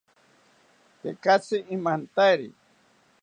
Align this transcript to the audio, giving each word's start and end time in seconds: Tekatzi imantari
Tekatzi 1.01 1.57
imantari 1.75 2.47